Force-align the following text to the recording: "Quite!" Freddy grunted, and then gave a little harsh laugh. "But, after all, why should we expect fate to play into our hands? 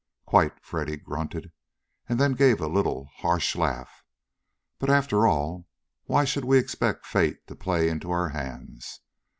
"Quite!" 0.25 0.53
Freddy 0.65 0.97
grunted, 0.97 1.51
and 2.09 2.17
then 2.19 2.31
gave 2.33 2.59
a 2.59 2.65
little 2.67 3.07
harsh 3.17 3.55
laugh. 3.55 4.03
"But, 4.79 4.89
after 4.89 5.27
all, 5.27 5.67
why 6.05 6.25
should 6.25 6.43
we 6.43 6.57
expect 6.57 7.05
fate 7.05 7.45
to 7.45 7.55
play 7.55 7.87
into 7.87 8.09
our 8.09 8.29
hands? 8.29 9.01